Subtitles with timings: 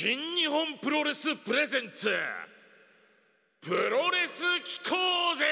[0.00, 2.08] 新日本プロレスプレゼンツ
[3.60, 4.94] プロレス機構
[5.36, 5.44] ぜ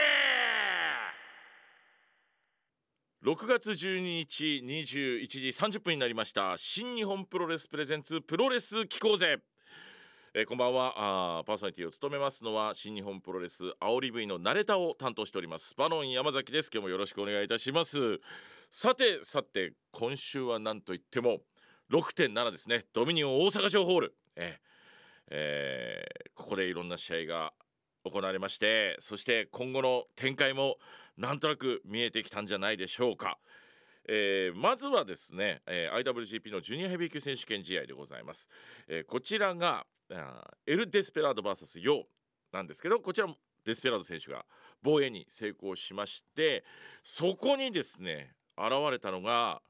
[3.24, 6.54] ！6月12日21時30分になりました。
[6.59, 9.38] 新日本プロレスプレゼンツプロレス機構ぜ！
[10.32, 10.94] えーこんばんは。
[10.97, 15.74] あーパーソナリティを務めますのは新日本プロレス煽り V のナレタを担当しております。
[15.76, 16.70] バロン山崎です。
[16.73, 18.20] 今日もよろしくお願いいたします。
[18.70, 21.41] さてさて今週は何といっても
[21.91, 22.84] 6.7ですね。
[22.92, 24.59] ドミニオン大阪城ホール、え
[25.28, 27.54] えーここでいろんな試合が
[28.04, 30.77] 行われましてそして今後の展開も
[31.16, 33.38] なんとなく見えてきたんじゃないでしょうか。
[34.08, 38.48] えーまずはですね、えー IWGP のジュニアヘビー級選手権試合でございます。
[38.86, 39.86] えーこちらが
[40.66, 42.05] エル・デスペラード VS ヨー
[42.52, 44.44] なんですけどこちらもデスペラード選手が
[44.82, 46.64] 防衛に成功しまして
[47.02, 49.60] そこにですね現れたのが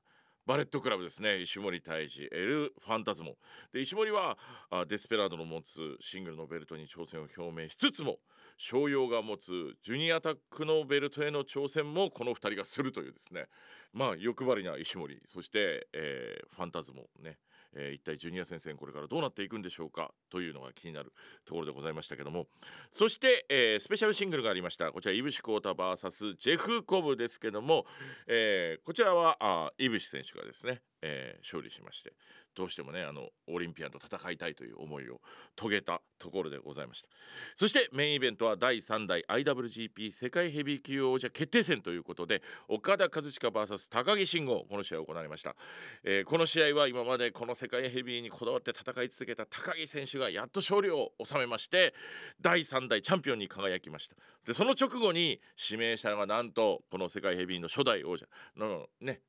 [0.47, 1.39] バレットクラブですね。
[1.39, 3.35] 石森泰治エル・ファンタズモ。
[3.73, 4.39] で石森は
[4.71, 8.19] あデスペラードの持つシングルのベルトに挑戦を表明しつつも
[8.57, 9.51] 商用が持つ
[9.83, 13.47] ジュニアタックのベルトへの挑戦もこの2人がするというですね。
[13.93, 15.21] まあ欲張りな石森。
[15.27, 17.39] そして、えーファンタズモね、
[17.77, 21.13] えー一体ジュニア戦線これからどうなっていくんでしょうかというのが気になる
[21.45, 22.47] ところでございましたけども。
[22.91, 24.91] そして、えースペシャルシングルがありました。
[24.93, 27.87] こちらイブシコータ VS ジェフ・コブですけども、
[28.27, 32.15] えーこちらはあイブシ選手がですね、えー勝利しまして。
[32.57, 35.21] どうしてもねあのオリンピアンと戦いたいという思いを
[35.55, 37.09] 遂げたところでございました。
[37.55, 45.55] そしてメインイベントは第3代 IWGP 世界ヘビー級王者決定戦ということで岡田和親 VS 高木慎吾この試合行われました、
[46.03, 51.95] えーこの試合は今までこの世界ヘビーにこだわって戦い続けた高木選手がやっと勝利を収めまして
[52.41, 54.17] 第3代チャンピオンに輝きました。
[54.45, 58.27] でその直後に指名したのがなんとこの世界ヘビーの初代王者
[58.57, 59.21] のね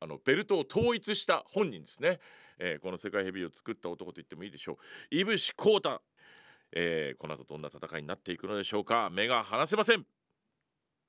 [0.00, 2.20] あのベルトを統一した本人ですね、
[2.58, 4.76] えーこの世界ヘビーを作った男と言ってもいいでしょう。
[5.10, 6.02] イブシコータ、
[6.72, 9.10] えーこの後どんな戦いになっていくのでしょうか。
[9.10, 10.06] 目が離せません。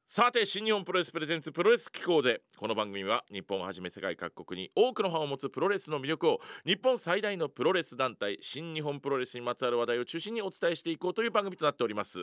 [0.09, 12.19] さて新日本プロレスプレゼンツプロレス機構ぜこの番組は日本をはじめ世界各国に多くのファンを持つプロレスの魅力を日本最大のプロレス団体新日本プロレスにまつわる話題を中心にお伝えしていこうという番組となっております。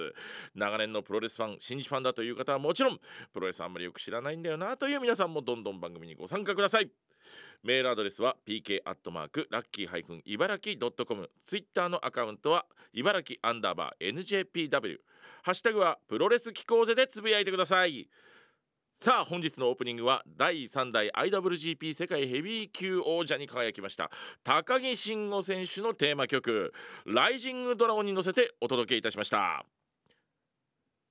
[0.55, 2.99] 長年のプロレスファン新日ファンだという方はもちろん
[3.35, 6.91] プロレスあんまりよく知らないんだよなという皆さんもどんどん番組にご参加ください。
[7.63, 11.31] メールアドレスは pk アットマークラッキーハイフン茨城ドットコム。
[11.45, 14.99] ツイッターのアカウントは茨城アンダーバー NJPW
[15.43, 18.09] ハッシュタグはプロレス機構ぜでつぶやいてください。
[19.01, 24.11] さあ本日のオープニングは第3代 IWGP 世界ヘビー級王者に輝きました
[24.45, 26.73] 高木慎吾選手のテーマ曲
[27.05, 29.67] 「ライジングドラゴン」に乗せてお届けいたしました。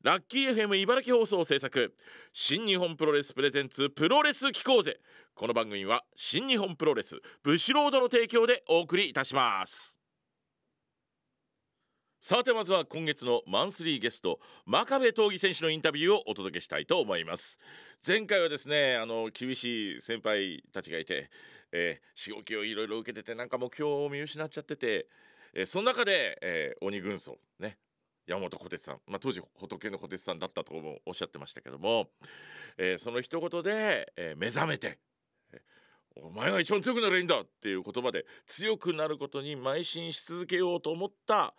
[0.04, 1.96] ラッキー FM 茨城放送制作。
[2.34, 5.00] 新日本プロレスプレゼンツプロレス機構ぜ。
[5.34, 10.02] この番組は新日本プロレスブシロードの提供でお送りいたします。
[12.20, 17.62] さてまずは今月のマンスリーゲスト真壁闘技選手のインタビューをお届けしたいと思います。
[18.06, 21.30] 前回はですねあの厳しい先輩たちがいて、
[21.72, 25.08] えー、しごきをいろいろ受けててなんか目標を見失っちゃってて、
[25.54, 27.78] えーその中で、えー鬼軍曹ね
[28.28, 32.08] 山本小鉄さん、まあ、当時仏の小鉄さんだったともおっしゃってましたけども、
[32.78, 35.00] えーその一言で、えー目覚めて
[36.16, 41.56] お前が一番強くなればいいんだっていう言葉で強くなることに邁進し続けようと思った。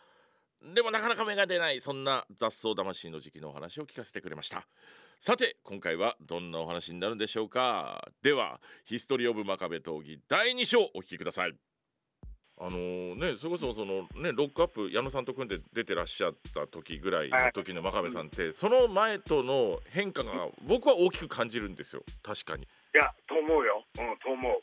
[0.75, 4.66] でもなかなか芽が出ないそんな雑草魂の時期のお話を聞かせてくれました。
[5.19, 8.08] さて今回はどんなお話になるんでしょうか。
[8.22, 11.54] ではヒストリー・オブ・真壁闘技第2章お聞きください。
[12.56, 20.31] あのねそれこそそのねロックアップ矢野さんと組んで出てらっしゃった時ぐらいの時の真壁さんって、その前との変化が
[20.66, 22.03] 僕は大きく感じるんですよ。
[22.22, 22.62] 確かに。
[22.62, 23.84] いや、と思うよ。
[23.98, 24.60] うん、と思う。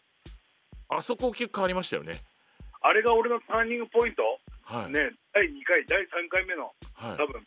[0.88, 2.24] あそこ大きく変わりましたよね。
[2.81, 4.24] あれが俺のターニングポイント、
[4.63, 7.18] はい、ね、第2回、第3回目のはい。
[7.18, 7.46] 多分、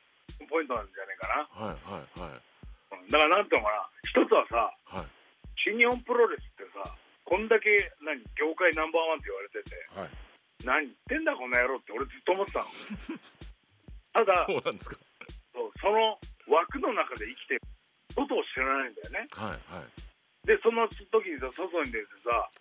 [0.49, 1.67] ポイントなんじゃないかな。
[1.67, 2.31] はいはいはい。
[2.31, 5.07] うんだから、なんていうのかな、一つはさ、はい。
[5.57, 6.95] 新日本プロレスってさ、
[7.25, 10.24] こんだけ、何、業界ナンバーワンって言われてて、はい
[10.65, 12.67] 何言ってんだ、この野郎って俺ずっと思ってたの。
[14.13, 14.97] ただそうなんですか
[15.53, 16.19] そう、その
[16.49, 17.61] 枠の中で生きてる
[18.15, 19.27] ことを知らないんだよね。
[19.33, 20.05] はいはい
[20.45, 22.09] で、その時にさ、外に出て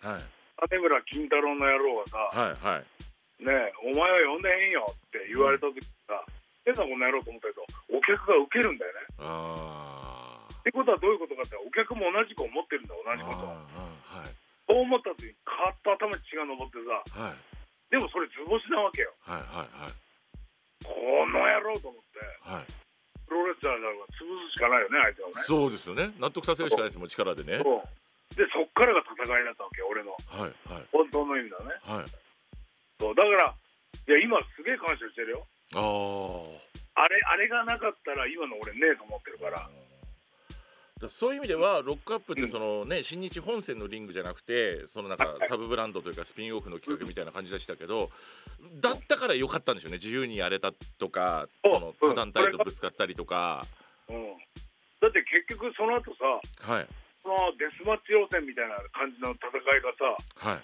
[0.00, 0.22] さ、はい
[0.56, 6.24] 金村金太郎の野郎がさ、はいはいねえ、お前は呼んでへんよって言われた時さ、
[6.64, 7.66] 変なこの野郎と思ったけど、
[7.98, 9.00] お客が受けるんだよね。
[9.18, 13.84] あーってことはどういうことかって、お客も同じく思ってるんだ、同じこと。
[14.66, 16.80] そう思った時に、カーッと頭に血が上って
[17.12, 17.53] さ、はい
[17.90, 19.12] でもそれ図星なわけよ。
[19.20, 19.92] はいはい
[20.84, 20.92] こ
[21.32, 22.60] の野郎と思って、はい。
[22.60, 22.64] はい
[23.26, 25.42] プロレスラーだから潰すしかないよね、相手をね。
[25.42, 26.12] そうですよね。
[26.20, 27.60] 納得させるしかないですもん力でね。
[27.64, 28.36] そう。
[28.36, 30.12] で、そっからが戦いだったわけよ、俺の。
[30.28, 30.84] はいはい。
[30.92, 31.72] 本当の意味だね。
[31.82, 32.04] はい。
[33.00, 33.14] そう。
[33.14, 33.54] だから、
[34.06, 35.46] いや今すげえ感謝してるよ。
[35.74, 39.58] ああれあれがなかったら今の俺ねえと思ってるから。
[39.58, 39.70] あ
[41.00, 48.10] だそういう意味ではロックアップってそのね、新日本線のリングじゃなくてそのなんかサブブランドというかスピンオフの企画みたいな感じでしたけど
[48.80, 49.98] だったから良かったんでしょうね。
[49.98, 52.10] 自由にやれたとかそのうん。
[52.10, 53.66] 他団体とぶつかったりとか。
[54.08, 54.30] うん。
[55.00, 56.12] だって結局その後
[56.62, 56.86] さはい。
[57.22, 59.92] そのデスマッチ予選みたいな感じの戦いが
[60.40, 60.60] さはい。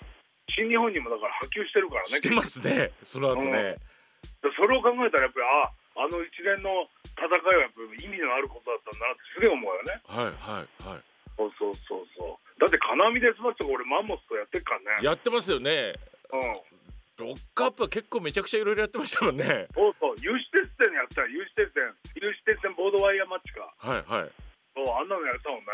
[0.49, 2.09] 新日本にもだから波及してるからね。
[2.09, 2.93] してますね。
[3.03, 3.77] その後ね、
[4.43, 6.89] でそれを考えたらやっぱりああの一連の
[7.19, 10.01] 戦いはやっぱり意味のあることだったんだなってすげえ思うよね。
[10.07, 11.03] はいはいはい。
[11.37, 12.61] そうそうそうそう。
[12.61, 15.05] だって金網デスマッチとか俺マンモスとやってっからね。
[15.05, 15.95] やってますよね。
[16.33, 17.27] うん。
[17.27, 19.69] ロックアップは結構めちゃくちゃいろいろやってましたもんね。
[19.75, 20.17] そうそう。
[20.21, 21.93] 有刺鉄線やったら有刺鉄線。
[22.17, 23.69] 有刺鉄線ボードワイヤーマッチか。
[23.77, 24.31] はいはい。
[24.75, 25.65] そうあんなのやってたもんね。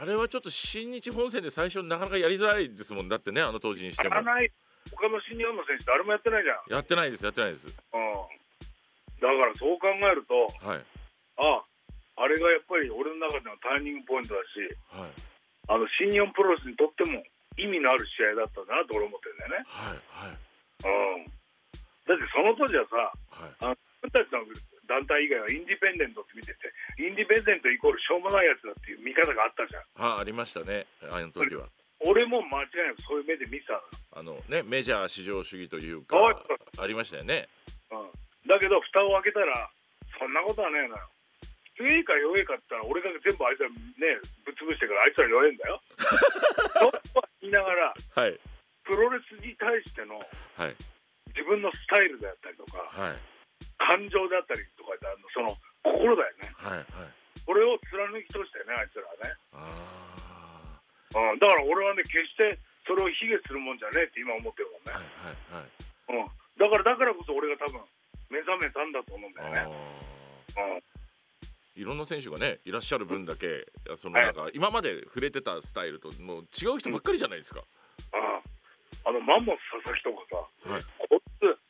[0.00, 3.08] あれはちょっと新日本線で最初なかなかやりづらいですもん。
[3.08, 4.14] だってねあの当時にしても。
[4.14, 4.50] やらない。
[4.90, 6.56] 他の新日本の選手誰もやってないじゃん。
[6.76, 7.66] やってないですやってないです。
[7.66, 8.43] うん
[9.24, 10.84] だからそう考えるとはい。
[11.40, 11.64] あ
[12.16, 14.60] あれがやっぱり俺の中でのターニングポイントだし
[14.92, 15.10] はい。
[15.68, 17.24] あの新日本プロレスにとっても
[17.56, 19.64] 意味のある試合だったんだなと俺思ってるんだよね。
[19.64, 20.36] はいはい。
[20.36, 21.24] うん。
[21.24, 22.96] だってその当時はさ
[23.32, 23.56] はい。
[23.60, 24.44] あの自分たちの
[24.84, 26.68] 団体以外はインディペンデントって見てて
[27.00, 30.12] インディペンデントイコールしょうもないやつだっていう見方があったじゃん。
[30.12, 30.84] あありましたね。
[31.08, 31.72] あの時は。
[32.04, 33.80] 俺も間違いなくそういう目で見てたの。
[34.20, 36.16] あのねメジャー至上主義というか
[36.76, 37.48] ありましたよね。
[37.90, 39.70] うんだけど蓋を開けたら
[40.18, 41.08] そんなことはねえのよ。
[41.74, 43.74] 強いか弱いかって言ったら俺が全部あいつらね
[44.46, 45.80] ぶっ潰してからあいつら弱いんだよ。
[46.78, 48.40] そうは言いながらはい。
[48.84, 50.18] プロレスに対しての
[50.56, 50.76] はい。
[51.34, 53.18] 自分のスタイルであったりとかはい。
[53.78, 55.28] 感情であったりとかであの。
[55.30, 56.52] その心だよね。
[56.56, 56.86] はいはい。
[57.44, 66.24] これを貫き通したよねあいつらはね、あうん、だから俺はね決してそれを卑下するもんじゃねえって今思ってるもんあね、はいはいはい。
[66.24, 67.80] うん、だからだからこそ俺が多分
[68.30, 70.82] 目覚めたんだと思うんだよね、
[71.74, 73.66] いろんな選手がねいらっしゃる分だけ
[73.96, 74.24] そのはい。
[74.26, 77.62] なんか今まで触れてたスタイルともう違う人ばっかりじゃないですか、
[78.12, 78.40] あ
[79.08, 80.16] あのマンモス佐々木とか
[80.64, 80.82] さはい。
[81.08, 81.20] こ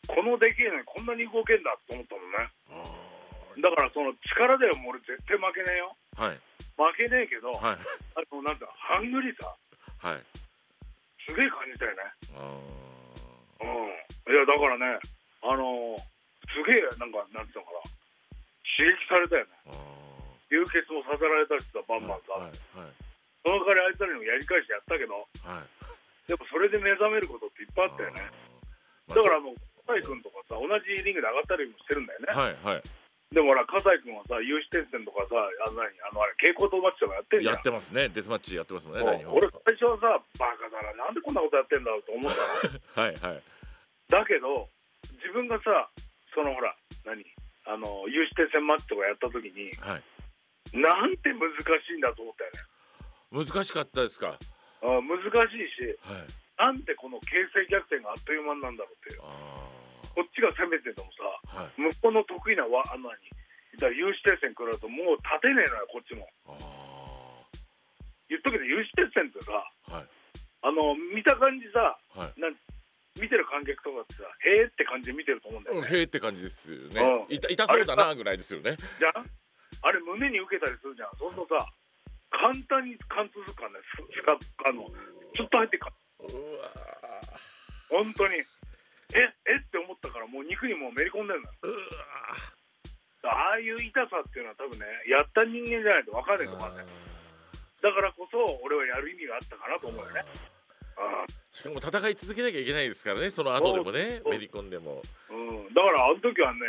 [0.07, 2.49] このでけえのにこんなに動けんだと思ったもんね。
[2.71, 5.97] あだからその力ではもう俺絶対負けねえよ。
[6.17, 6.41] あはい。
[6.77, 7.61] 負けねえけど、はい。
[7.61, 9.55] あのなんだハングリーさ。
[9.99, 10.23] はい。
[11.27, 12.03] すげえ感じたよね。
[12.37, 12.59] あ
[13.63, 14.35] うん。
[14.35, 14.99] いやだからね
[15.43, 15.97] あの
[16.55, 17.91] すげえなんかなんていうのかな。
[18.79, 19.51] 刺激されたよね。
[20.51, 22.95] 流血もさせられたしさバンーバンさ、はいはい
[23.45, 25.69] その代わりあいつらにもやり返してやったけどはい。
[26.25, 28.25] でもそれで目覚めることっていっぱいあったよね。
[28.25, 29.15] あー。
[29.17, 29.53] だからあの
[29.85, 32.83] 葛西君とかさ同じリングで上がったりもしてるんだよね、はいはい。
[33.37, 37.55] でもほら葛西君はさ有刺鉄線とかさあの何あのあれ蛍光灯マッチとかやってんじゃん。
[37.55, 38.09] やってますね。
[38.09, 42.81] デスマッチやってますもんね俺最初はさバカだななんでこんなことやってんだろうと思ったの。
[43.05, 43.43] はいはい。
[44.09, 44.65] だけど
[45.21, 45.93] 自分がさ
[46.35, 46.75] そのほら
[47.07, 47.25] 何？
[47.67, 50.03] あの有刺鉄線マッチとかやった時にはい。
[50.77, 51.41] なんて難
[51.81, 53.47] しいんだと思ったよね。
[53.47, 54.37] 難しかったですか？
[54.83, 56.27] あ難しいしはい。
[56.59, 59.21] なんでこの形勢逆転があっという間になんだろうっていう。
[59.23, 59.31] あ
[60.15, 61.25] こっちが攻めててもさ
[61.57, 61.81] あはい。
[61.81, 63.17] 向こうの得意なわあの何？
[63.79, 66.27] だから有刺鉄線食らうともう立てねえのよこっちも。
[66.47, 66.55] あ
[68.29, 69.53] 言っとくけど有刺鉄線ってさ
[69.91, 70.07] あはい。
[70.63, 72.41] あの見た感じさはい。
[72.41, 72.55] なん
[73.21, 77.27] 見てる観客とかってさへえって感じで見てると思うんだよね、うんへえって感じですよね。
[77.29, 77.35] うん。
[77.35, 78.77] 痛痛そうだなぐらいですよね。
[78.99, 79.31] じゃん。
[79.83, 81.11] あれ胸に受けたりするじゃん。
[81.19, 81.67] そうするとさ
[82.31, 84.35] 簡単に貫通するからねススカ
[84.69, 84.91] あの
[85.35, 85.95] ちょっと入ってっから
[86.27, 86.71] うわ
[87.91, 88.43] 本当に。
[89.15, 91.47] ええって思ったからもう肉にもうめり込んでるの。
[91.47, 91.77] う
[93.25, 96.89] ああいう痛さっていうのは多分ねやった人間じゃないと分かんないと思うんだよ。
[97.81, 100.21] だからこそ俺はやる意味があったかなと思うよね。
[100.21, 100.54] あ
[101.53, 105.03] しかも戦い続けなきゃいけないですからねその後でもねめり込んでも。
[105.31, 106.61] うん、だからあの時はね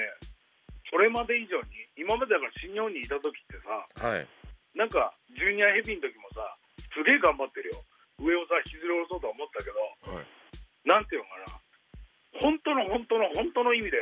[0.90, 4.28] それまで以上に今までだから新日本にいた時ってさはい。
[4.78, 6.46] なんかジュニアヘビーの時もさ
[6.94, 7.82] すげえ頑張ってるよ。
[8.22, 10.26] 上をさ引きずり下ろそうとは思ったけどはい。
[10.86, 11.60] なんていうのかな。
[12.46, 13.98] 本当の本当の本当の意味で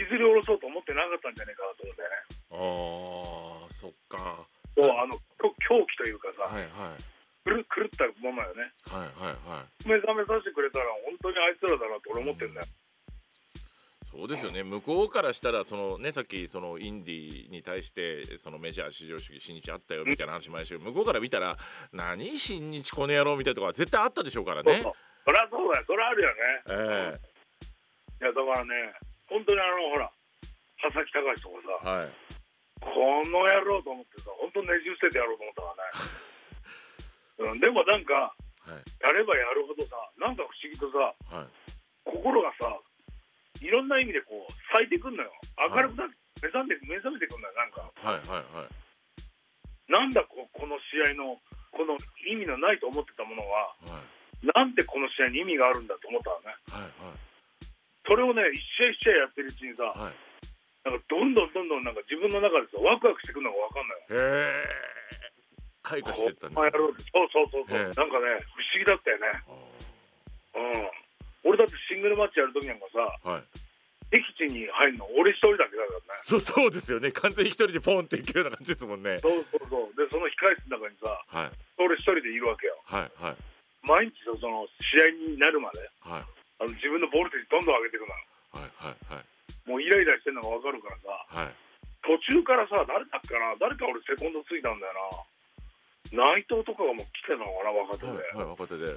[0.00, 2.32] 引きずり下ろそうと思ってなかったんじゃないかなと思うんだよね。
[2.48, 4.40] あーそっか。
[4.72, 7.11] そうあの狂狂気というかさ、はいはい
[7.44, 8.70] 狂狂ったままよね。
[8.86, 9.88] はいはいはい。
[9.88, 12.66] 目覚めさせてくれたら本当にあいつらだなって俺思ってんだよ、
[14.10, 14.62] そうですよね。
[14.62, 21.56] 向こうからしたらそのねさっきそのインディーに対してそのメジャー至上主義新日あったよみたいな話もありましたけど向こうから見たら
[21.92, 24.82] 何新日この野郎みたいなとこは絶対あったでしょうからね。
[25.24, 25.84] そりゃそうだよ。
[25.86, 26.34] そりゃあるよね、
[26.68, 27.20] え
[28.22, 28.92] いやだからね
[29.28, 30.10] 本当にあのほら
[30.80, 32.08] 佐々木隆とかさえはい。
[32.82, 36.22] この野郎と思ってさ本当ねじ伏せてやろうと思ったからね、
[37.44, 38.82] うん、でもなんかはい。
[39.02, 41.46] やればやるほどさなんか不思議とさはい。
[42.04, 42.52] 心が
[43.92, 45.30] な意味でこう咲いてくんのよ。
[45.58, 47.84] 明るくなって目覚め目覚めてくんのよなんか。
[48.00, 49.92] はいはいはい。
[49.92, 51.36] なんだここの試合の
[51.70, 54.46] この意味のないと思ってたものははい。
[54.54, 56.56] なんでこの試合に意味があるんだと思ったのね。
[56.70, 56.90] はい
[58.04, 60.00] それをね一試合一試合やってるうちにさはい。
[60.06, 60.12] はい
[60.82, 64.91] なんかどんどんどんどんなんか自分の中でさワクワクしてくるのが分かんないへえ
[65.82, 67.84] 開花してったんですこんな野郎ってそうそうそうそう、ええ。
[67.84, 69.26] なんかね不思議だったよね。
[70.54, 71.50] あうん。
[71.50, 73.42] 俺だってシングルマッチやる時なんかさーはい。
[74.12, 76.20] 敵地に入るの俺一人だけだからね。
[76.22, 77.10] そうそうですよね。
[77.12, 79.18] 完全に一人でポンっていくような感じですもんね。
[79.18, 79.96] そうそうそう。
[79.96, 81.50] でその控え室の中にさはい。
[81.78, 82.76] 俺一人でいるわけよ。
[82.84, 83.36] はいはい。
[83.82, 86.24] 毎日その試合になるまではい。
[86.60, 88.14] あの自分のボルテージどんどん上げていくの
[88.60, 89.24] はいはいはい。
[89.68, 91.54] もうイライラしてるのが分かるからさはい。
[92.04, 95.31] 途中からさ誰だっけな誰か俺セコンドついたんだよな
[96.12, 98.96] 内藤とかがもう来てたのかな若手で、はいはい若手で。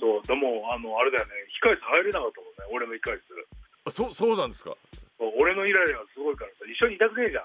[0.00, 1.32] そうでもあのあれだよね。
[1.62, 3.46] 控え室入れなかったもんね俺の控え室
[3.86, 4.74] あそうそうなんですか？
[5.16, 7.44] そう俺のイライラがすごいからさ一緒にいたくねえじゃん。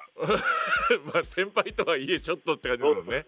[1.14, 3.26] まあ先輩とはいえちょっとって感じですもんね。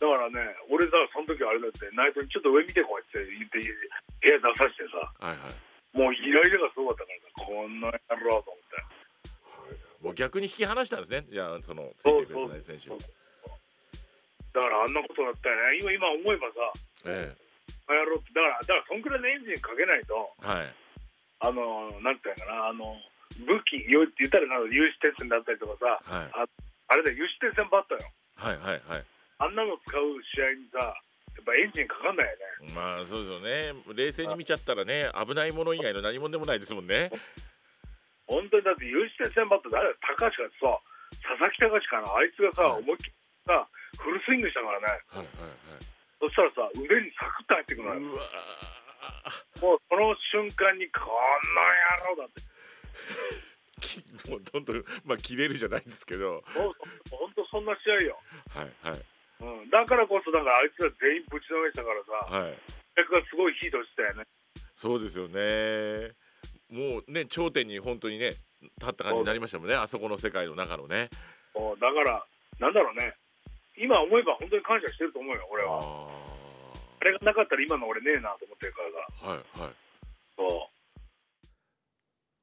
[0.00, 5.12] だからね俺さその時あれだって内藤にちょっと上見てこいって言って部屋出させてさ。
[5.20, 5.96] はいはい。
[5.96, 8.74] もうイライラがすごかったからさこんな野郎と思って。
[10.02, 11.24] もう逆に引き離したんですね。
[11.30, 12.98] じゃあそのついてくれてない選手を
[14.54, 15.78] だからあんなことだったよね。
[15.82, 16.72] 今今思えばさ
[17.06, 17.34] え
[17.90, 20.72] あやろうってだからだからそんくらいのエンジンかけないとえはい。
[21.40, 22.96] あのなんていうのかなあの
[23.44, 26.48] 武器言ったらなんか有刺鉄線だったりとかさはい。
[26.86, 28.00] あれだよ有刺鉄線バットよ。
[28.36, 29.04] はいはいはい。
[29.38, 32.32] あんなの使う試合にさやっぱエンジンかかんないよ
[32.70, 32.72] ね。
[32.72, 33.82] まあそうですよね。
[33.92, 37.10] 冷静に見ちゃったらね危ないもの以外の何もでもないですもんね。
[38.26, 40.78] 本当にだって有刺鉄線バット誰だ高橋かってさ
[41.28, 42.82] 佐々木隆かなあいつがさ、はい。
[42.82, 43.12] 思いっきり
[43.46, 43.66] さ
[43.98, 44.86] フルスイングしたからね。
[45.08, 45.26] はいはい
[46.24, 48.00] そしたらさ腕にサクッと入ってくるのよ。
[49.60, 51.68] もうその瞬間にこんな
[52.00, 52.40] 野郎だって。
[54.30, 56.42] もうどんどんまあ切れるじゃないですけど。
[56.54, 56.72] そう
[57.10, 59.04] 本当そんな試合よ、はいはい。
[59.40, 62.58] うん、だからこそだからあいつら全員ぶちのめしたからさはい。
[62.96, 64.24] 客がすごいヒートしてたよね。
[64.74, 66.12] そうですよね。
[66.70, 68.30] もうね頂点に本当にね
[68.78, 69.74] 立った感じになりましたもんね。
[69.74, 71.10] あそこの世界の中のね。
[71.52, 71.78] そう。
[71.78, 72.24] だから
[72.58, 73.14] なんだろうね
[73.76, 75.80] 今思えば本当に感謝してると思うよ俺あは。
[75.82, 76.06] あ
[77.00, 79.72] あれがなかったら今の俺ねえなと思ってるからさはいはい。
[80.36, 80.68] そ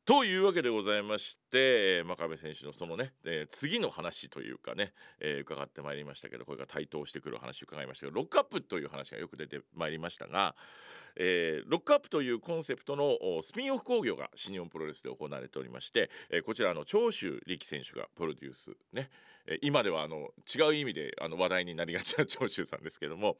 [0.03, 10.55] というわけでございまして、えー真壁選手のそのね、えー次の話というかね、えー伺ってまいりましたけどこれが台頭してくる話伺いましたけどロックアップという話がよく出てまいりましたが、
[11.17, 19.12] えーロックアップというコンセプトのスピンオフ興行が新日本プロレスで行われておりまして、えーこちらの長州力選手がプロデュースね、
[19.46, 23.38] えー今ではあの違う意味であの話題になりがちな長州さんですけども、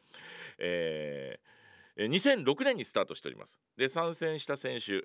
[0.60, 1.61] えー
[2.08, 3.60] 2006年にスタートしております。
[3.78, 5.04] で参戦した選手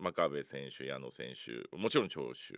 [0.00, 2.54] 真壁選手矢野選手もちろん長州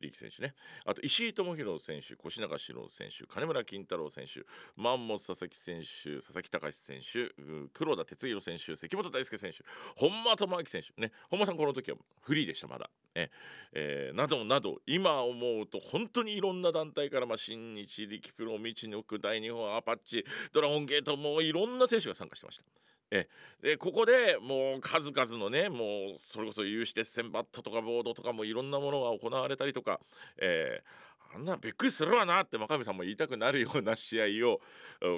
[0.00, 0.54] 力選手ね。
[0.84, 4.42] あと石井智弘選手越永史郎選手金村金太郎選手
[4.76, 7.32] マンモス佐々木選手佐々木隆選手
[7.72, 9.64] 黒田哲弘選手関本大輔選手
[9.96, 11.12] 本間智明選手ね。
[11.30, 12.90] 本間さんこの時はフリーでしたまだ。
[13.14, 13.30] え
[13.72, 22.64] えーなどなど今思うと本当にいろんな団体から、まあ、新日力プロ道のく大日本アパッチドラゴンゲートもういろんな選手が参加してました。
[23.12, 23.28] え
[23.60, 30.00] でここでもう数々のねもうそれこそ有刺鉄線バットとかボードとかもいろんなものが行われたりとか、
[30.38, 34.60] えーあんなびっくりするわなって真上さんも言いたくなるような試合を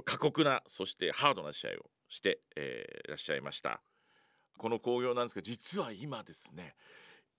[0.05, 1.73] 過酷なそしてハードな試合を
[2.11, 3.81] して、えーいらっしゃいました。
[4.59, 6.75] この興行なんですが実は今ですね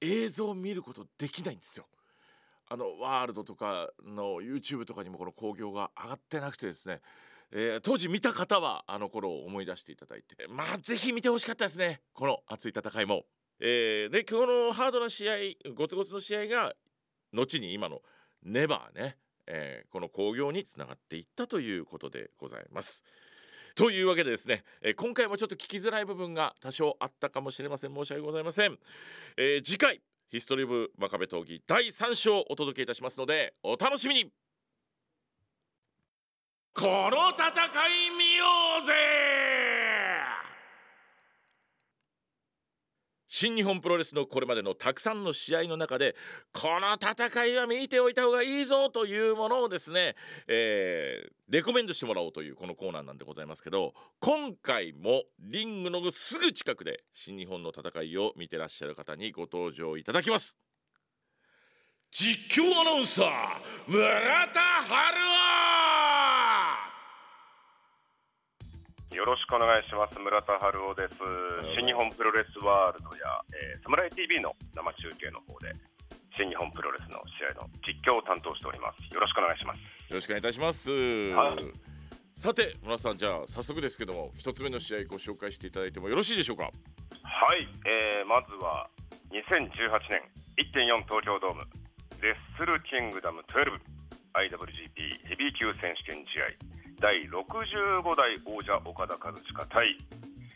[0.03, 1.85] 映像を見ることできないんですよ。
[2.69, 7.01] あのワールドとかの YouTube とかにもこの興行が上がってなくてですね、
[7.51, 13.25] えー当時見た方はあの頃を思い出していただいてまあぜひ見てほしかったですねこの熱い戦いも。
[13.59, 15.35] えーでこのハードな試合
[15.75, 16.73] ゴツゴツの試合が
[17.31, 18.01] 後に今の
[18.43, 23.03] ネバーね、えーこの興行につながっていったということでございます。
[23.75, 27.93] というわけでですね、えー今回もちょっと聞きづらい部分が多少あったかもしれません。
[27.93, 28.77] 申し訳ございません、
[29.37, 34.31] えー次回ヒストリー・オブ・真壁闘技第3章をお届けいたしますのでお楽しみに。
[36.73, 37.49] この戦
[38.07, 38.45] い見よ
[38.81, 40.22] うぜ
[43.35, 46.15] 新日本プロレスのこれまでのたくさんの試合の中で
[46.53, 50.15] この戦いは見ておいた方がいいぞというものをですね、
[50.47, 60.57] えーレコメンドしてもらおうというこのコーナーなんでございますけど今回もリングのすぐ近くで新日本の戦いを見てらっしゃる方にご登場いただきます。
[62.11, 63.27] 実況アナウンサー
[63.87, 64.03] 村
[64.53, 66.12] 田春
[69.13, 70.17] よろしくお願いします。
[70.17, 71.15] 村田春夫です。
[71.77, 75.71] 新日本プロレスワールドや、えー、サムライ TV の生中継の方で
[76.35, 79.13] 新日本プロレスの試合の実況を担当しております。
[79.13, 79.77] よろしくお願いします。
[79.77, 81.61] よろしくお願いいたします、はい。
[82.33, 86.63] さて村田さんじゃあ早速ですけども一つ目の試合ご紹介していただいてもよろしいでしょうか？
[87.21, 88.89] はい、えー、まずは
[89.29, 90.25] 2018年
[90.57, 91.61] 1.4東京ドーム
[92.19, 93.41] レッスルキングダム
[94.33, 99.97] 12IWGP ヘビー級選手権試合第65代王者岡田和親対、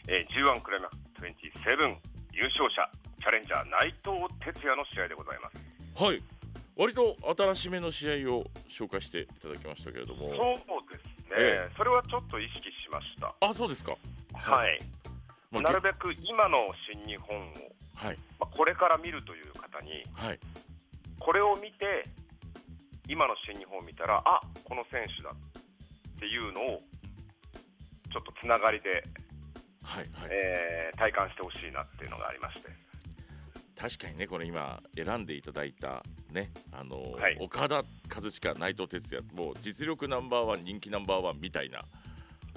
[0.07, 1.95] えー、G1 クライマックス27
[2.33, 2.89] 優勝者
[3.19, 6.03] チャレンジャー内藤哲也の試合でございます。
[6.03, 6.21] はい。
[6.77, 10.29] 割と新しめの試合を紹介していただきましたけれども。
[10.29, 10.35] そう
[10.93, 11.73] ですね、ええ。
[11.75, 13.33] それはちょっと意識しました。
[13.41, 13.95] あそうですか。
[14.33, 14.79] はい、
[15.51, 17.41] まあなるべく今の新日本を、
[17.95, 18.17] はい。
[18.39, 20.39] まあ、これから見るという方にはい。
[21.19, 22.05] これを見て
[23.09, 25.46] 今の新日本を見たらあこの選手だっ
[26.19, 26.79] ていうのを
[28.11, 28.89] ちょっとつながりで、
[29.83, 30.29] はいはい。
[30.31, 32.69] えー体感してほしいなっていうのがありまして。
[33.79, 37.37] 確かにねこれ今選んでいただいたねあの、はい。
[37.39, 37.83] 岡田和
[38.31, 41.79] 親内藤哲也もう実力ナンバーワン人気ナンバーワンみたいな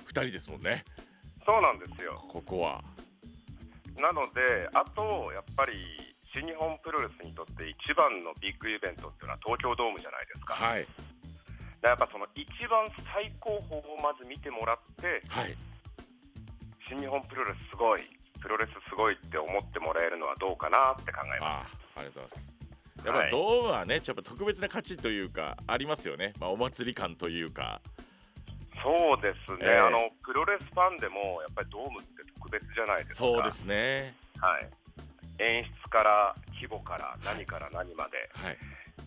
[0.07, 0.85] 2人ですもんね。
[1.45, 2.15] そうなんですよ。
[2.29, 2.83] ここは。
[3.99, 5.73] なのであとやっぱり
[6.33, 10.87] 新日本プロレスにとって一番のビッグイベントっていうのは東京ドームじゃないですか,、はい
[11.83, 15.57] やっぱその一番最高峰をまず見てもらってはい。
[16.89, 18.03] 新日本プロレスすごい
[18.41, 21.79] プロレスすごいって思ってもらえるのはどうかなって考えます。
[21.97, 22.57] ありがとうございます。
[23.05, 27.81] やっぱりドームはね、やっぱ特別な価値というかありますよね、まあ、お祭り感というか。
[28.83, 29.79] そうですね、ええ。
[29.79, 33.25] あのプロレスファンでもやっぱりドームって特別じゃないですか。
[33.25, 34.15] そうですね。
[34.39, 34.69] はい、
[35.39, 38.59] 演出から規模から何から何まで、はい。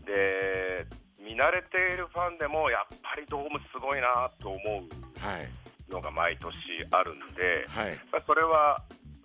[0.05, 0.85] で
[1.23, 5.47] 見慣れているファンでもやっぱりドームすごいなと思うはい。
[5.89, 6.53] のが毎年
[6.91, 7.95] あるんで、はい。
[8.11, 8.81] まあそれは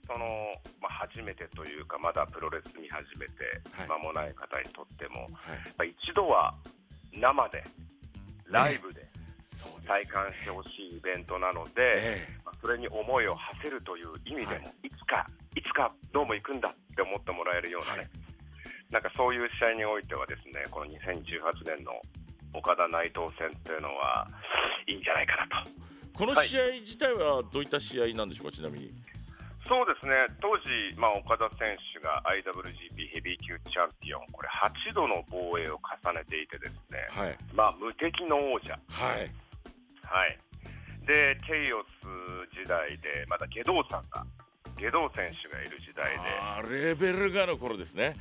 [0.07, 0.27] その、
[0.81, 3.89] まあ、初めてというかまだプロレス見始めてはい。
[3.89, 5.29] 間もない方にとっても、
[5.77, 5.91] はい。
[5.91, 6.55] 一度は
[7.13, 7.65] 生で
[8.47, 9.03] ライブで
[9.87, 14.91] 体感してほしいイベントなので、えまあそれに思いを馳せるという意味でも、、はい。
[14.91, 18.09] つかいつかドーム行くんだって思ってもらえるようなね、
[18.91, 21.93] なんかそういう試合においてはですねこの2018年の
[22.55, 24.27] 岡田内藤戦というのは
[24.87, 25.69] いいんじゃないかなと。
[25.69, 28.91] えこの試合自体はどういった試合なんでしょうかちなみに。
[29.69, 30.27] そうですね。
[30.41, 37.37] 当時、まあ、岡田選手が IWGP ヘビー級チャンピオンこれ8度の防衛を重ねていてですね、はい。
[37.53, 39.31] まあ、無敵の王者、はい。
[40.03, 40.39] はい、
[41.07, 41.87] でケイオス
[42.57, 44.25] 時代でまだ下道さんが
[44.81, 46.17] 下道選手がいる時代
[46.65, 46.87] で。
[46.87, 48.17] レベルがの頃ですね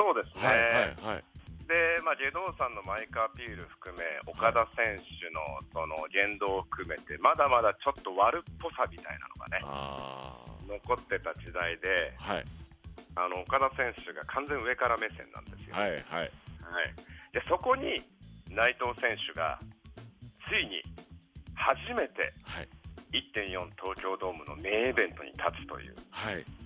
[0.00, 1.24] そうですね、はいはいはい。
[1.68, 5.44] で、まあ、下道さんのマイカーアピール含め岡田選手の
[5.76, 12.44] その言動を含めてまだまだちょっと悪っぽさみたいなのがねあ残ってた時代であはい。
[13.16, 15.76] あの岡田選手が完全上から目線なんですよ。
[15.76, 16.00] はいはい。
[16.00, 16.30] はい、
[17.34, 18.00] でそこに
[18.48, 19.58] 内藤選手が
[20.48, 20.80] ついに
[21.52, 22.68] 初めてはい。
[23.12, 25.94] 1.4東京ドームのメインイベントに立つという。
[26.10, 26.59] はい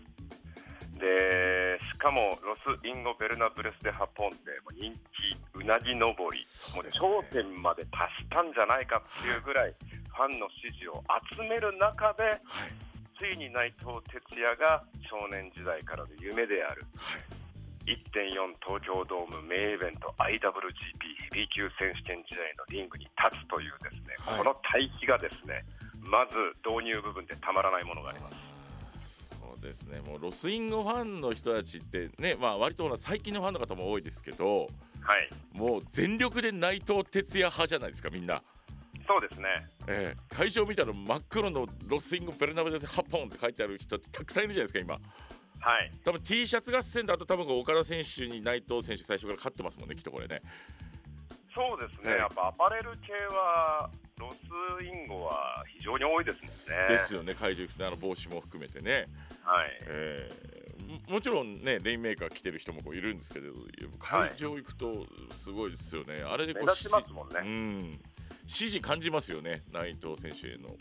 [0.99, 6.43] でしかもロス・インゴベルナブレス・デ・ハポンで人気うなぎ登り、
[6.75, 9.75] もう頂点まで達したんじゃないかっていうぐらい
[10.15, 11.03] ファンの支持を
[11.35, 12.41] 集める中ではい。
[13.17, 16.83] ついに内藤哲也が少年時代からの夢である。
[16.97, 17.23] はい。
[17.87, 24.39] 1.4東京ドームメインイベント IWGP ヘビー級選手権時代のリングに立つというですね、はい。
[24.39, 25.63] この対比がですね
[26.01, 28.54] まず導入部分でたまらないものがあります。
[29.61, 30.01] ですね。
[30.01, 34.69] もうロスインゴファンの人たちってねまあ割とほら最近のファンの方も多いですけど
[35.01, 35.31] はい。
[35.53, 38.43] もう全力で内藤哲也派じゃないですかみんな、
[39.07, 39.49] そうですね。
[39.87, 40.35] ええ。
[40.35, 44.95] 会場見たら真っ黒のロスインゴベルナベルで8本って書いてある人ってたくさんいるじゃないですか今。
[45.61, 45.93] はい。
[46.05, 50.41] 多分 T シャツ合戦だと多分岡田選手に内藤選手最初から勝ってますもんねきっとこれね。
[51.55, 53.89] そうですね、はいやっぱアパレル系は
[54.19, 56.89] ロスインゴは非常に多いですもんね。
[56.89, 59.07] ですよね会場行くとあの帽子も含めてね、
[59.45, 60.45] はい、ええ
[61.09, 63.53] ももちろんねレインメーカー着てる人もこういるんですけど
[63.99, 67.41] 会場行くとすごいですよね、あれでこう目立ちますもんうね。
[67.41, 68.01] ん。
[68.47, 70.77] 支持感じますよね内藤選手への。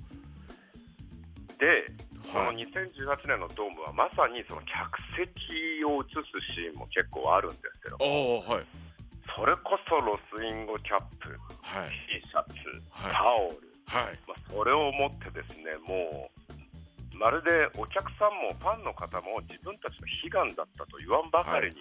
[1.60, 1.88] で、
[2.26, 8.66] そのはい2018年のドームはまさにその客席を映すシーンも結構あるんですけどあ、あはい。
[9.36, 11.30] それこそロスインゴキャップ、
[11.62, 11.90] はい。
[11.90, 12.54] T シャツ、
[12.92, 13.14] はい。
[13.14, 14.20] タオル、はい。
[14.28, 16.43] まあ、それを持ってですね、もう
[17.14, 20.08] まるでお客さんもファンの方も自分たちの
[20.42, 21.76] 悲願だったと言わんばかりに、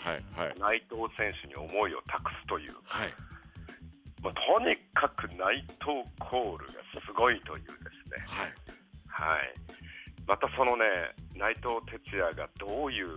[0.60, 3.08] 内藤選手に思いを託すという、はい。
[4.22, 8.52] まあ、とにかく内藤コールがすごいというですね、はい。
[9.08, 9.54] はい、
[10.26, 10.84] またそのね
[11.34, 13.08] 内藤哲也がどういう、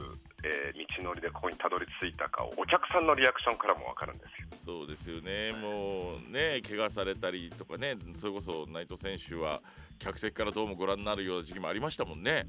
[0.46, 4.78] えー道のりでここにたどり着いたかをお客さんのリアクションからも分かるんですよ。
[4.80, 9.62] そうですよね、もうね、怪我されたりとかね、それこそ内藤選手は
[10.00, 12.48] 客席からどうもご覧になるような時期もありましたもんね。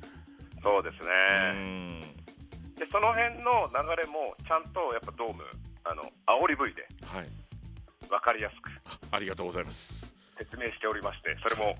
[0.62, 2.00] そうですうね、ん
[2.76, 5.42] でその辺の流れもちゃんとやっぱドーム
[5.84, 7.28] あの煽り V ではい
[8.08, 10.14] 分かりやすくあ、ありがとうございます。
[10.38, 11.74] 説明しておりましてそれも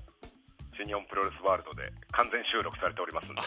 [0.76, 3.40] 新日本プロレスワールドで完全収録されておりますんで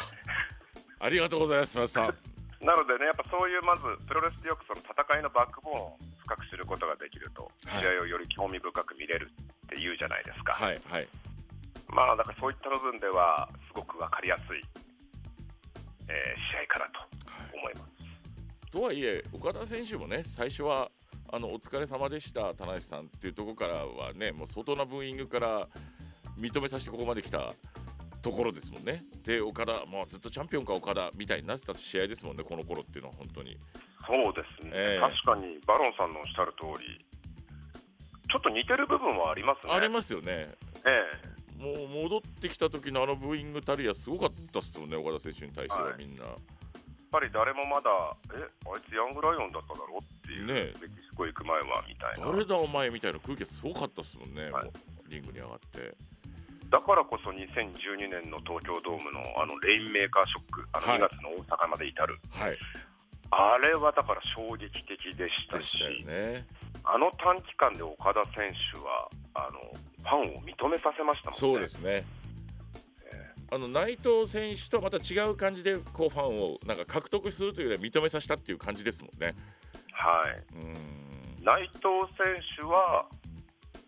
[1.00, 2.14] ありがとうございます、皆さん。
[2.62, 11.08] なのでねやっぱそういうまずプロレスでよくその戦いのバックボーンを深く知ることができるとはい試合をより興味深く見れるって言うじゃないですか、はい、はい。
[11.88, 14.62] まあだからそういった部分ではすごく分かりやすい、
[16.10, 18.72] えー試合かなとはい思います。
[18.72, 20.90] とはいえ岡田選手もね最初は
[21.32, 25.68] あのお疲れ様でした田無さんっていうところからはねもう相当なブーイングから
[26.38, 27.54] 認めさせてここまで来た
[28.22, 29.04] ところですもんね。
[29.24, 33.58] で岡田もうずっとチャンピオンか岡田みたいになってた試合ですもんねこの頃っていうのは本当に。
[34.06, 35.00] そうですね、ええ。
[35.00, 37.06] 確かにバロンさんのおっしゃる通り
[38.32, 39.74] ちょっと似てる部分はありますね。
[39.74, 40.50] ありますよね。
[40.86, 41.04] え
[41.58, 45.98] もう戻ってきた時のあのブーイングたりやすごかったっすよね岡田選手に対してははい。
[45.98, 46.38] みんな、えやっ
[47.12, 47.90] ぱり誰もまだ
[48.34, 50.54] えあいつヤングライオンだっただろっていう、ね。
[50.56, 52.32] えメキシコ行く前はみたいな。
[52.32, 54.72] 誰だお前みたいな空気がすごかったっすもんね、はい。
[55.10, 55.96] リングに上がって
[56.70, 60.98] だからこそ2012年の東京ドームのあのレインメーカーショックあのはい。
[61.00, 62.58] 2月の大阪まで至る、はい。
[63.32, 66.46] あれはだから衝撃的でしたしでしたよね。
[66.84, 69.60] あの短期間で岡田選手はあの
[70.00, 71.40] ファンを認めさせましたもんね。
[71.40, 72.04] そうですね。
[73.12, 79.34] えあの内藤選手とはまた違う感じでこうファンをなんか獲得するというよりは認めさせたっていう感じですもんね。
[79.92, 81.44] はい、うん。
[81.44, 81.84] 内藤
[82.16, 83.06] 選手は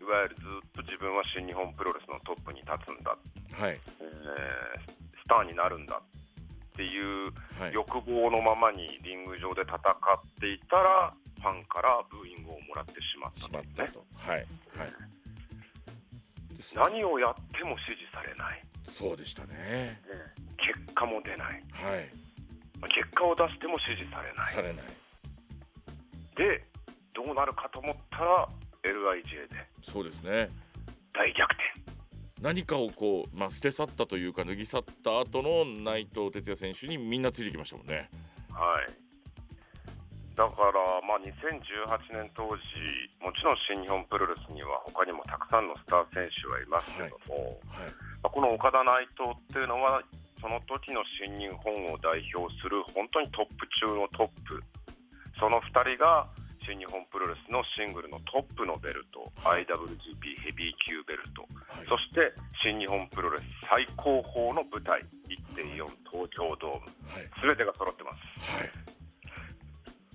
[0.02, 3.16] いわゆるずっと自分は新日本プロレスのトップに立つんだ、
[3.54, 3.78] はい。
[4.00, 7.72] えースターになるんだっていうはい。
[7.72, 9.78] 欲望のままにリング上で戦っ
[10.40, 13.58] ていたらファンからブーイングをもらってしまったしと。
[13.60, 13.66] ね。
[16.74, 18.62] 何をやっても支持されない。
[18.84, 20.00] そうでしたね。
[20.58, 21.62] 結果も出ない。
[21.72, 22.10] はい。
[22.90, 24.54] 結果を出しても支持されない。
[24.54, 24.84] されない。
[26.36, 26.64] で
[27.14, 28.48] どうなるかと思ったら
[28.82, 30.50] LIJ でそうですね。
[31.14, 31.62] 大逆転
[32.40, 38.10] 何かをこうまあ捨て去ったというか脱ぎ去った後の内藤哲也選手にみんなついてきましたもんね。
[38.50, 39.02] はい
[40.34, 40.72] だから、
[41.06, 42.64] まあ、2018年当時
[43.20, 47.92] もちろん新日本プロレスには他にもたくさんのスター選手はいますけども、はい。
[48.24, 50.02] まあこの岡田内藤っていうのは
[50.40, 54.58] その時の新日本を代表する本当にトップ中のトップ
[55.38, 56.26] その2人が
[56.66, 61.86] 新日本プロレスのシングルのトップのベルト、はい IWGP ヘビー級ベルトはい。
[61.88, 65.00] そして新日本プロレス最高峰の舞台
[65.54, 67.30] 1.4東京ドームはい。
[67.46, 68.18] 全てが揃ってます。
[68.56, 68.70] はい。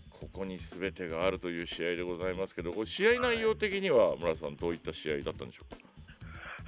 [0.10, 5.81] ここに全てがあるという試合でございますけど、試合内容的には村田さんどういった試合だったんでしょうか？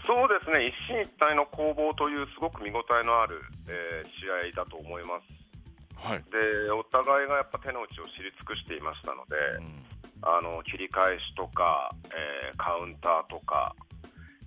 [0.05, 5.48] そうですね一進一退の攻防というすごく見応えのある、えー試合だと思います。
[6.03, 6.23] はい。
[6.31, 9.85] でお互いがやっぱ手の内を知り尽くしていましたので、うん
[10.21, 13.73] あの切り返しとか、えーカウンターとか、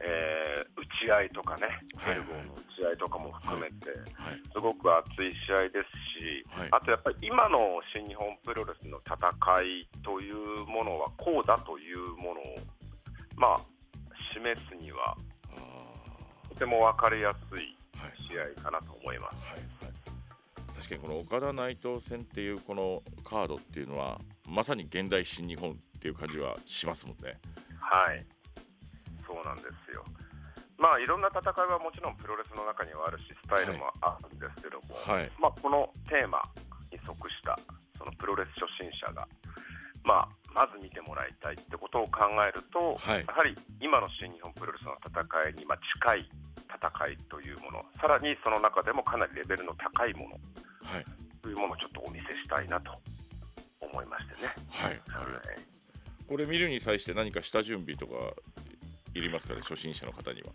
[0.05, 4.37] えー打ち合いとかね、はいエルボーの打ち合いとかも含めて、はい。
[4.53, 5.88] すごく熱い試合です
[6.21, 9.17] し、はいあとやっぱり今の新日本プロレスの戦
[9.62, 12.57] いというものはこうだというものを、
[13.37, 13.61] まあ、
[14.35, 17.77] 示すにはあとても分かりやすい。
[18.29, 19.37] 試合かなと思います。
[20.83, 24.18] 確かにこの岡田内藤戦っていうこのカードっていうのは
[24.49, 27.38] まさに現代新日本っていう感じはしますもんね。
[27.79, 28.27] はい、
[29.25, 30.03] そうなんですよ。
[30.79, 35.31] まあいろんな戦いはもちろんプロレスの中にはあるしスタイルもあるんですけども、はい。
[35.38, 36.42] まあ、このテーマ
[36.90, 37.57] に即した
[37.97, 39.29] そのプロレス初心者が、
[40.03, 46.29] まあ、まず見てもらいたいってことを考えると、はいやはり今の新日本プロレスの戦いにまあ近い
[46.66, 50.37] 戦いというものさらにその中でもかなりレベルの高いもの
[50.85, 51.05] はい。
[51.42, 52.92] というものをちょっとお見せしたいなと
[53.81, 54.55] 思いましてね。
[54.71, 54.90] はい。
[54.90, 55.62] はいう
[56.29, 58.14] これ見るに際して何か下準備とか
[59.14, 60.49] いりますかね初心者の方には。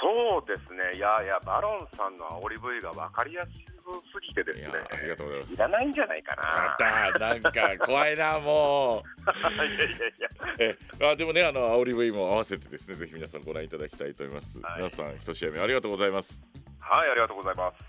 [0.00, 3.50] そうですね、いやいや、バロンさんの煽り V が分かりやす
[4.12, 7.28] すぎてですねありがとうございますいらないんじゃないかあな。
[7.32, 7.52] なんか
[7.86, 9.02] 怖いなもう。
[9.64, 10.28] いやいやいや、
[10.58, 10.76] え
[11.12, 14.60] あでもねあの煽り V も合わせてですねぜひ皆さんご覧いただきたいと思います。
[14.60, 16.42] はい皆さん一試合目ありがとうございます。
[16.80, 17.87] はい、ありがとうございます。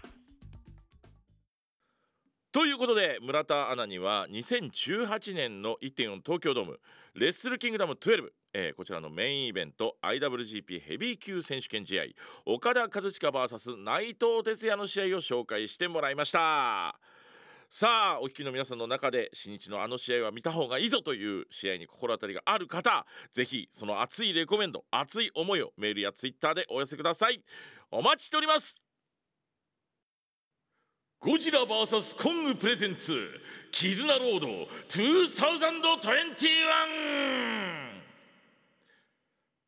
[2.52, 6.80] ということで村田アナには2018年の1.4東京ドーム
[7.14, 12.04] レッスルキングダム12えーこちらのメインイベント IWGP ヘビー級選手権試合
[12.48, 17.00] 岡田和親 VS 内藤哲也の試合を紹介してもらいました。
[17.70, 27.44] さあお聞きの皆さんの中で新日のあの試合は見た方がいいぞという試合に心当たりがある方ぜひその熱いレコメンド熱い思いをメールやツイッターでお寄せください。
[27.92, 28.89] お待ちしております。
[31.22, 33.28] ゴジラ VS コングプレゼンツ
[33.72, 34.48] 絆ロード
[34.88, 35.10] 2021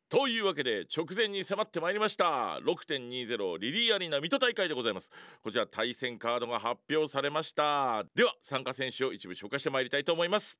[0.08, 5.10] というわけで直前に迫ってまいりました6.20リリーアリーナ水戸大会でございます。
[5.44, 8.04] こちら対戦カードが発表されました。
[8.14, 10.58] では参加選手を一部紹介してまいりたいと思います。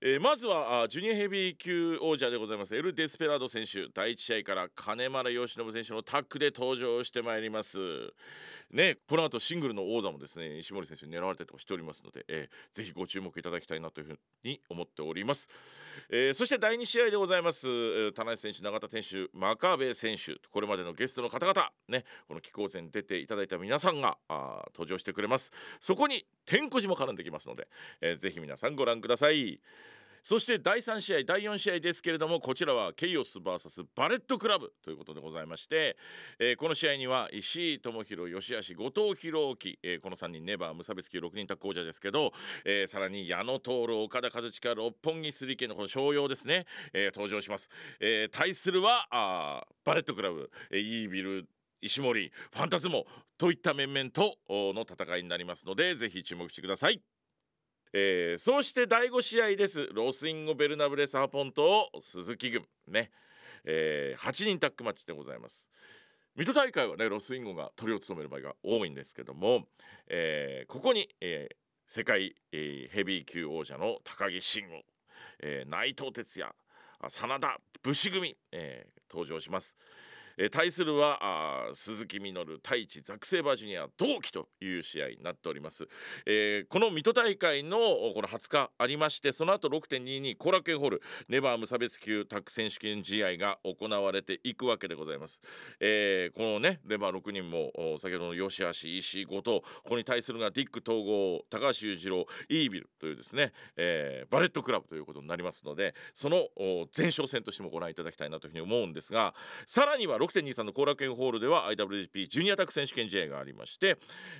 [0.00, 2.76] えーまずはジュニアヘビー級王者でございます。
[2.76, 3.88] エル・デスペラード選手。
[3.92, 7.78] 第1試合から金丸義信選手のタッグで登場してまいります。
[8.70, 15.48] ねこの後シングルの王座もですね石森選手に狙われたりとしておりますので、えーぜひご注目いただきたいなというふうに思っております、
[16.10, 18.12] えーそして第2試合でございます。
[18.12, 20.36] 田中選手永田選手真壁選手。
[20.52, 25.52] これまでのゲストの方々ねこの機構戦に出ていただいた皆さんがあ登場してくれます。
[25.80, 27.66] そこに天小寺も絡んできますので、
[28.00, 29.60] えーぜひ皆さんご覧ください。
[30.22, 35.96] そして第3試合第4試合ですけれどもこちらはケイオス VS バレットクラブということでございまして、
[36.38, 42.32] えーこの試合には石井智弘吉橋後藤弘樹、えーこの3人ネバー無差別級6人タッグ王者ですけど、
[42.64, 47.68] えーさらに矢野徹岡田和親六本木スリケのこの商用ですね、えー登場します、
[48.00, 51.48] えー対するはあバレットクラブ、えー EVIL
[51.80, 57.17] 石森ファンタズモといった面々との戦いになりますのでぜひ注目してください。
[57.92, 59.88] えーそして第5試合です。
[59.92, 62.66] ロス・インゴベルナブレス・デ・ハポンと鈴木軍。
[62.86, 63.10] ね、
[63.64, 65.68] えー8人タッグマッチでございます。
[66.36, 69.66] 水戸大会はねロスインゴがトリを務める場合が多いんですけども、
[70.08, 74.82] えーここに、えー世界、えーヘビー級王者の高木慎吾、
[75.40, 76.52] えー内藤哲也
[77.08, 79.78] 真田武士組、えー登場します。
[80.38, 85.86] えー対するはあ鈴木みのる太一ザクセイバージュニア同期という試合になっております、
[86.26, 95.40] えーこの水戸大会のこの20日ありましてその後6.22後楽園ホールネバー無差別級タッグ選手権試合が行われていくわけでございます、
[95.80, 106.48] えーこのねレバー6人もお先ほどの吉橋石井後藤ここに対するがディック統合高橋裕次郎イービルというですね、えーバレットクラブということになりますのでその
[106.96, 109.34] 前哨戦としてもご覧いただきたいなというふうに思うんですが
[109.66, 113.96] さらには6.23の後楽園ホールでは IWGP ジュニアタッグ選手権試合がありまして、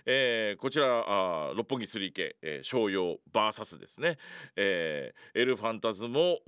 [0.07, 4.19] えーこちらあ六本木 3K、えー、商用 VS ですね、
[4.57, 6.39] えーエルファンタズモ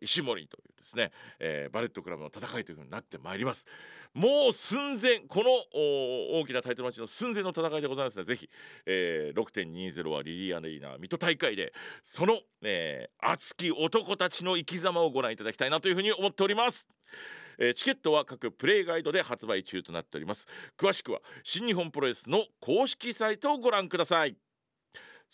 [0.00, 3.66] 石森というですね、えーバレットクラブの戦いというふうになってまいります
[4.14, 5.50] もう寸前この
[6.40, 8.50] 大きなタイトルマッチの寸前の戦いでございますのでぜひ、
[8.86, 16.86] えー6.20はリリーアレイナー水戸大会でその、えー熱き男たちの生き様をご覧いただきたいなというふうに思っております。
[17.58, 20.46] えーチケットは各プレイガイドで発売中となっております。
[20.78, 24.36] 詳しくは新日本プロレスの公式サイトをご覧ください。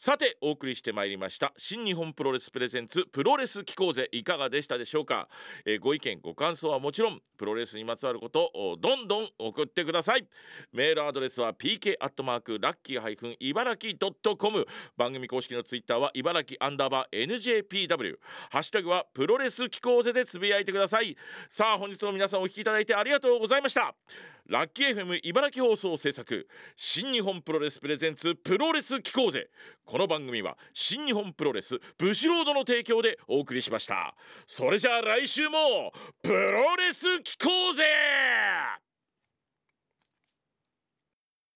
[0.00, 5.28] さてお送りしてまいりました新日本プロレスプレゼンツプロレス機構ぜいかがでしたでしょうか、
[5.66, 10.26] えーご意見ご感想はもちろんプロレスにまつわることをどんどん送ってください。
[10.72, 14.66] メールアドレスは pk アットマークラッキーハイフン茨城ドットコム。
[14.96, 18.16] 番組公式のツイッターは茨城アンダーバー NJPW
[18.50, 21.16] ハッシュタグはプロレス機構ぜでつぶやいてください。
[21.48, 23.94] さあ本日の皆さんお聞きいただいてありがとうございました。
[24.48, 29.50] ラッキー FM 茨城放送制作新日本プロレスプレゼンツプロレス機構ぜ。
[29.84, 34.14] この番組は新日本プロレスブシロードの提供でお送りしました。
[34.46, 38.87] それじゃあ来週もプロレス機構ぜ!